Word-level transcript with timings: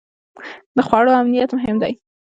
د 0.75 0.77
خوړو 0.87 1.11
امنیت 1.21 1.49
مهم 1.57 1.75
دی. 1.83 1.93